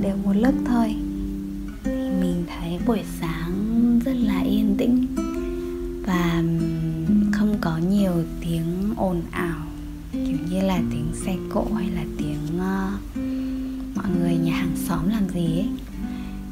[0.00, 0.94] đều một lúc thôi.
[1.84, 3.52] Thì mình thấy buổi sáng
[4.04, 5.06] rất là yên tĩnh
[6.06, 6.42] và
[7.32, 9.66] không có nhiều tiếng ồn ào
[10.12, 13.16] kiểu như là tiếng xe cộ hay là tiếng uh,
[13.96, 15.68] mọi người nhà hàng xóm làm gì ấy.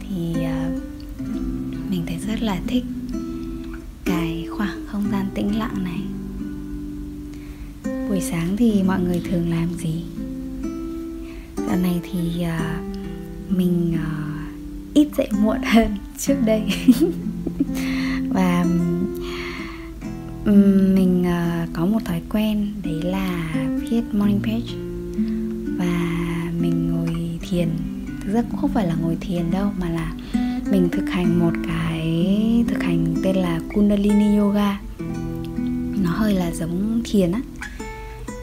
[0.00, 0.82] Thì uh,
[1.90, 2.84] mình thấy rất là thích
[4.04, 6.00] cái khoảng không gian tĩnh lặng này.
[8.08, 10.04] Buổi sáng thì mọi người thường làm gì?
[11.56, 12.89] Dạo này thì uh,
[13.50, 16.62] mình uh, ít dậy muộn hơn trước đây.
[18.28, 18.64] Và
[20.94, 23.54] mình uh, có một thói quen đấy là
[23.90, 24.74] viết morning page.
[25.78, 26.22] Và
[26.60, 27.68] mình ngồi thiền.
[28.24, 30.12] Thực ra cũng không phải là ngồi thiền đâu mà là
[30.70, 34.80] mình thực hành một cái thực hành tên là kundalini yoga.
[36.02, 37.40] Nó hơi là giống thiền á.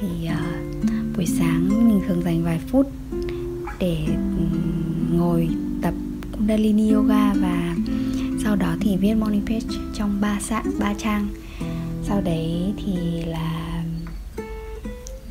[0.00, 2.92] Thì uh, buổi sáng mình thường dành vài phút
[3.78, 5.48] để um, ngồi
[5.82, 5.94] tập
[6.32, 7.74] kundalini yoga và
[8.44, 11.28] sau đó thì viết morning page trong ba sạn ba trang.
[12.08, 13.82] Sau đấy thì là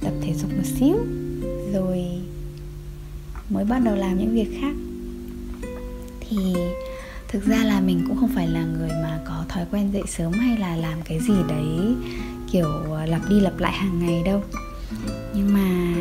[0.02, 0.96] tập thể dục một xíu,
[1.74, 2.04] rồi
[3.50, 4.74] mới bắt đầu làm những việc khác.
[6.20, 6.38] Thì
[7.28, 10.32] thực ra là mình cũng không phải là người mà có thói quen dậy sớm
[10.32, 11.96] hay là làm cái gì đấy
[12.52, 14.44] kiểu à, lặp đi lặp lại hàng ngày đâu.
[15.36, 15.96] Nhưng mà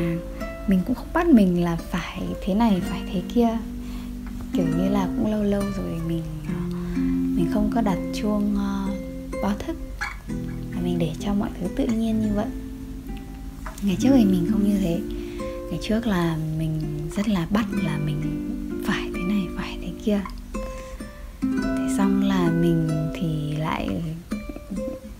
[0.72, 3.58] mình cũng không bắt mình là phải thế này, phải thế kia.
[4.52, 6.54] Kiểu như là cũng lâu lâu rồi mình ờ,
[7.36, 8.88] mình không có đặt chuông ờ,
[9.42, 9.76] báo thức.
[10.74, 12.46] Và mình để cho mọi thứ tự nhiên như vậy.
[13.82, 15.00] Ngày trước thì mình không như thế.
[15.70, 16.80] Ngày trước là mình
[17.16, 18.20] rất là bắt là mình
[18.86, 20.20] phải thế này, phải thế kia.
[21.42, 23.88] Thế xong là mình thì lại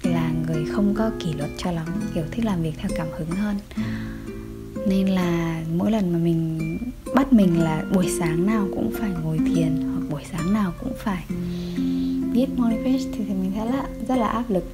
[0.03, 1.87] là người không có kỷ luật cho lắm.
[2.15, 3.57] Kiểu thích làm việc theo cảm hứng hơn
[4.87, 6.59] nên là mỗi lần mà mình
[7.15, 10.93] bắt mình là buổi sáng nào cũng phải ngồi thiền hoặc buổi sáng nào cũng
[10.97, 11.25] phải
[12.33, 14.65] viết morning page thì, thì mình thấy là rất là áp lực.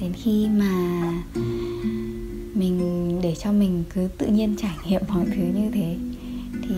[0.00, 1.02] Đến khi mà
[2.54, 5.96] mình để cho mình cứ tự nhiên trải nghiệm mọi thứ như thế
[6.62, 6.74] thì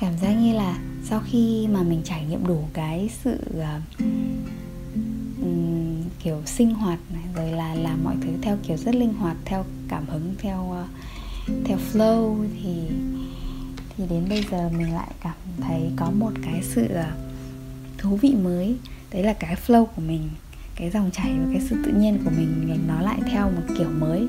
[0.00, 4.04] cảm giác như là sau khi mà mình trải nghiệm đủ cái sự uh,
[6.24, 9.64] kiểu sinh hoạt này, rồi là làm mọi thứ theo kiểu rất linh hoạt, theo
[9.88, 10.84] cảm hứng, theo ờ,
[11.64, 12.46] theo flow.
[12.62, 12.74] Thì
[13.96, 17.12] thì đến bây giờ mình lại cảm thấy có một cái sự ờ,
[17.98, 18.76] thú vị mới.
[19.12, 20.28] Đấy là cái flow của mình,
[20.76, 23.90] cái dòng chảy và cái sự tự nhiên của mình nó lại theo một kiểu
[23.90, 24.26] mới.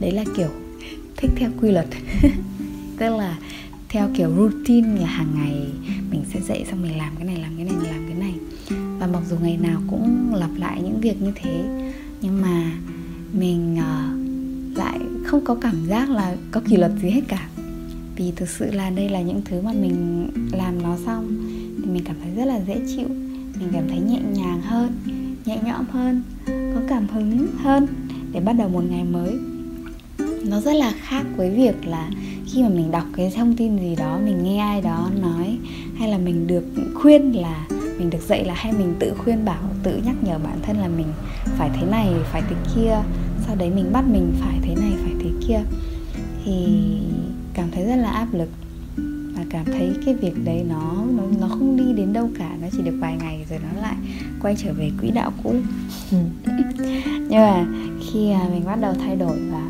[0.00, 0.50] Đấy là kiểu
[1.16, 1.86] thích theo quy luật.
[2.98, 3.38] Tức là
[3.88, 5.54] theo kiểu routine là hàng ngày
[6.10, 7.74] mình sẽ dậy xong mình làm cái này, làm cái này
[9.18, 11.64] mặc dù ngày nào cũng lặp lại những việc như thế
[12.22, 12.72] nhưng mà
[13.32, 17.48] mình uh, lại không có cảm giác là có kỷ luật gì hết cả.
[18.16, 21.36] Vì thực sự là đây là những thứ mà mình làm nó xong
[21.78, 23.08] thì mình cảm thấy rất là dễ chịu
[23.60, 24.92] mình cảm thấy nhẹ nhàng hơn
[25.44, 27.86] nhẹ nhõm hơn có cảm hứng hơn
[28.32, 29.34] để bắt đầu một ngày mới.
[30.44, 32.10] Nó rất là khác với việc là
[32.46, 35.58] khi mà mình đọc cái thông tin gì đó mình nghe ai đó nói
[35.96, 36.64] hay là mình được
[36.94, 37.66] khuyên là
[37.98, 40.88] mình được dạy là hay mình tự khuyên bảo, tự nhắc nhở bản thân là
[40.88, 41.06] mình
[41.44, 42.96] phải thế này, phải thế kia.
[43.46, 45.60] Sau đấy mình bắt mình phải thế này, phải thế kia.
[46.44, 46.78] Thì
[47.54, 48.48] cảm thấy rất là áp lực.
[49.36, 52.68] Và cảm thấy cái việc đấy nó nó nó không đi đến đâu cả, nó
[52.72, 53.96] chỉ được vài ngày rồi nó lại
[54.42, 55.54] quay trở về quỹ đạo cũ.
[57.30, 57.66] Nhưng mà
[58.00, 59.68] khi mình bắt đầu thay đổi và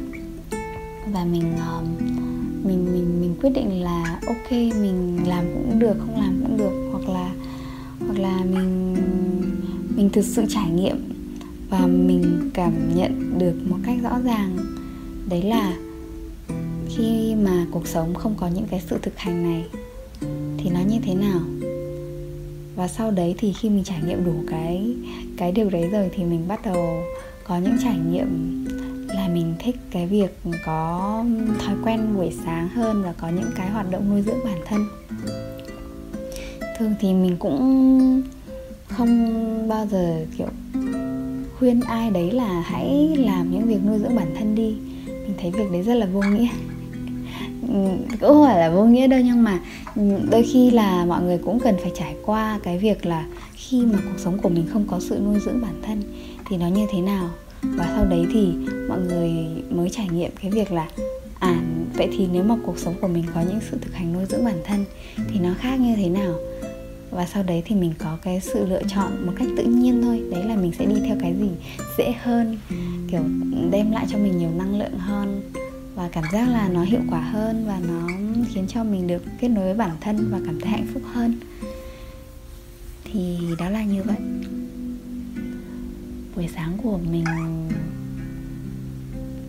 [1.12, 1.84] và mình um,
[2.64, 6.90] mình mình mình quyết định là ok, mình làm cũng được, không làm cũng được,
[6.92, 7.30] hoặc là
[8.18, 8.94] hoặc là mình
[9.96, 10.96] mình thực sự trải nghiệm
[11.70, 14.56] và mình cảm nhận được một cách rõ ràng.
[15.28, 15.76] Đấy là
[16.88, 19.66] khi mà cuộc sống không có những cái sự thực hành này,
[20.58, 21.40] thì nó như thế nào?
[22.76, 24.94] Và sau đấy thì khi mình trải nghiệm đủ cái
[25.36, 27.02] cái điều đấy rồi thì mình bắt đầu
[27.44, 28.64] có những trải nghiệm
[29.08, 31.24] là mình thích cái việc có
[31.58, 34.86] thói quen buổi sáng hơn và có những cái hoạt động nuôi dưỡng bản thân
[36.78, 38.22] thường thì mình cũng
[38.88, 40.46] không bao giờ, kiểu,
[41.58, 44.76] khuyên ai đấy là hãy làm những việc nuôi dưỡng bản thân đi.
[45.06, 46.48] Mình thấy việc đấy rất là vô nghĩa.
[48.20, 49.60] Cũng không phải là vô nghĩa đâu, nhưng mà
[50.30, 53.98] đôi khi là mọi người cũng cần phải trải qua cái việc là khi mà
[54.04, 56.02] cuộc sống của mình không có sự nuôi dưỡng bản thân
[56.48, 57.30] thì nó như thế nào.
[57.62, 58.52] Và sau đấy thì
[58.88, 59.30] mọi người
[59.70, 60.88] mới trải nghiệm cái việc là
[61.38, 61.60] à
[61.98, 64.44] vậy thì nếu mà cuộc sống của mình có những sự thực hành nuôi dưỡng
[64.44, 64.84] bản thân
[65.32, 66.34] thì nó khác như thế nào?
[67.10, 70.22] Và sau đấy thì mình có cái sự lựa chọn một cách tự nhiên thôi.
[70.30, 71.48] Đấy là mình sẽ đi theo cái gì
[71.98, 72.58] dễ hơn,
[73.10, 73.22] kiểu,
[73.70, 75.42] đem lại cho mình nhiều năng lượng hơn
[75.94, 78.08] và cảm giác là nó hiệu quả hơn và nó
[78.54, 81.34] khiến cho mình được kết nối với bản thân và cảm thấy hạnh phúc hơn.
[83.04, 84.16] Thì đó là như vậy.
[86.36, 87.24] Buổi sáng của mình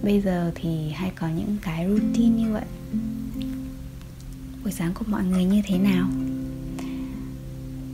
[0.03, 2.65] bây giờ thì hay có những cái routine như vậy.
[4.63, 6.07] Buổi sáng của mọi người như thế nào?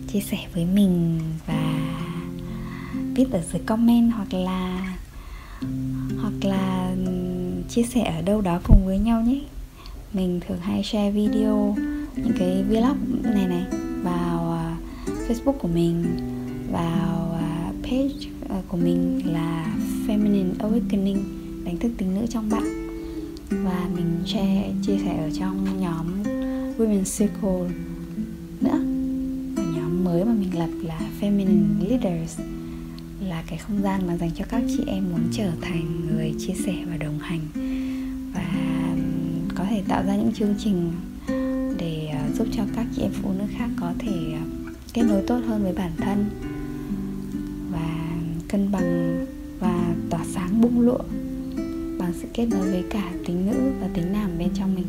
[0.08, 1.76] Chia sẻ với mình và
[3.16, 4.96] viết ở dưới comment hoặc là
[6.22, 7.12] hoặc là ừ,
[7.70, 9.42] chia sẻ ở đâu đó cùng với nhau nhé.
[10.14, 11.76] Mình thường hay share video,
[12.16, 13.66] những cái vlog này này
[14.04, 14.78] vào à,
[15.28, 16.04] facebook của mình,
[16.72, 19.78] vào à, page à, của mình là
[20.08, 22.64] feminine awakening đánh thức tính nữ trong bạn.
[23.50, 26.24] Và mình share chia sẻ ở trong nhóm
[26.78, 27.76] women circle
[28.62, 28.80] nữa.
[29.56, 32.40] Và nhóm mới mà mình lập là feminine leaders,
[33.20, 36.54] là cái không gian mà dành cho các chị em muốn trở thành người chia
[36.66, 37.40] sẻ và đồng hành.
[38.34, 38.46] Và
[39.56, 40.92] có thể tạo ra những chương trình
[41.78, 44.40] để ờ, giúp cho các chị em phụ nữ khác có thể ờ,
[44.94, 46.26] kết nối tốt hơn với bản thân
[47.72, 48.18] và
[48.48, 49.26] cân bằng
[49.60, 51.00] và tỏa sáng bung lụa
[52.26, 54.86] sự kết nối với cả tính nữ và tính nam bên trong mình.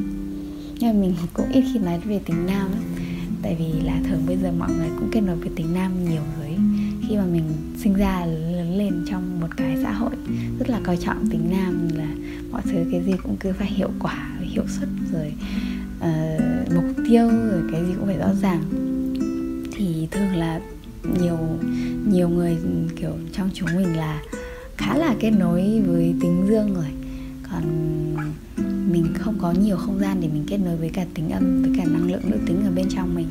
[0.78, 2.82] Nhưng mà mình cũng ít khi nói về tính nam lắm.
[3.42, 6.22] Tại vì là thường bây giờ mọi người cũng kết nối với tính nam nhiều
[6.38, 6.56] rồi
[7.08, 7.44] khi mà mình
[7.78, 10.10] sinh ra lớn lên trong một cái xã hội
[10.58, 12.08] rất là coi trọng tính nam là
[12.50, 15.32] mọi thứ cái gì cũng cứ phải hiệu quả hiệu suất rồi
[15.98, 18.62] uh, mục tiêu rồi cái gì cũng phải rõ ràng.
[19.72, 20.60] Thì thường là
[21.20, 21.38] nhiều
[22.08, 22.56] nhiều người
[22.96, 24.22] kiểu trong chúng mình là
[24.76, 26.86] khá là kết nối với tính dương rồi
[27.50, 27.62] còn
[28.92, 31.72] mình không có nhiều không gian để mình kết nối với cả tính âm với
[31.76, 33.28] cả năng lượng nữ tính ở bên trong mình.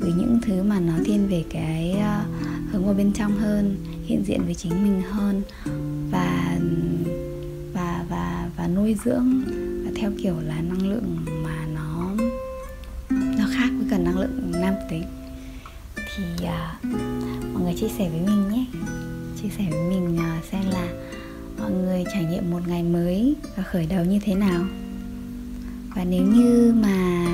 [0.00, 2.20] Với những thứ mà nó thiên về cái ờ,
[2.72, 5.42] hướng vào bên trong hơn hiện diện với chính mình hơn
[6.10, 6.58] và
[7.72, 9.42] và và và nuôi dưỡng
[9.84, 12.14] và theo kiểu là năng lượng mà nó
[13.10, 15.02] nó khác với cả năng lượng nam tính.
[15.96, 16.94] Thì uh,
[17.52, 18.64] mọi người chia sẻ với mình nhé.
[19.42, 20.88] Chia sẻ với mình uh, xem là
[21.58, 24.64] mọi người trải nghiệm một ngày mới và khởi đầu như thế nào?
[25.96, 27.26] Và nếu như mà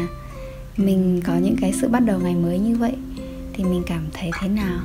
[0.77, 2.93] mình có những cái sự bắt đầu ngày mới như vậy
[3.53, 4.81] thì mình cảm thấy thế nào?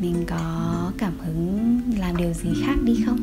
[0.00, 3.18] Mình có cảm hứng làm điều gì khác đi không?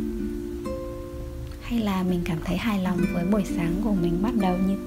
[1.61, 4.77] Hay là mình cảm thấy hài lòng với buổi sáng của mình bắt đầu như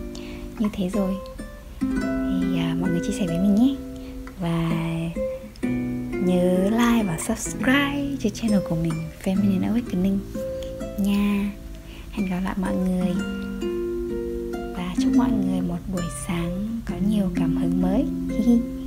[0.59, 1.15] như thế rồi?
[1.81, 3.75] Thì à, mọi người chia sẻ với mình nhé.
[4.41, 4.71] Và
[6.27, 8.93] nhớ like và subscribe cho channel của mình
[9.25, 10.19] Feminine Awakening
[10.99, 11.51] nha.
[12.11, 13.15] Hẹn gặp lại mọi người.
[14.77, 18.05] Và chúc mọi người một buổi sáng có nhiều cảm hứng mới.
[18.39, 18.82] Hi.